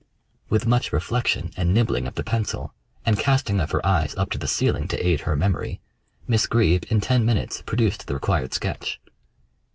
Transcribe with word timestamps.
With 0.49 0.65
much 0.65 0.91
reflection 0.91 1.51
and 1.55 1.75
nibbling 1.75 2.07
of 2.07 2.15
the 2.15 2.23
pencil, 2.23 2.73
and 3.05 3.19
casting 3.19 3.59
of 3.59 3.69
her 3.69 3.85
eyes 3.85 4.15
up 4.15 4.31
to 4.31 4.39
the 4.39 4.47
ceiling 4.47 4.87
to 4.87 5.07
aid 5.07 5.21
her 5.29 5.35
memory, 5.35 5.79
Miss 6.27 6.47
Greeb 6.47 6.85
in 6.89 7.01
ten 7.01 7.23
minutes 7.23 7.61
produced 7.61 8.07
the 8.07 8.15
required 8.15 8.51
sketch. 8.51 8.99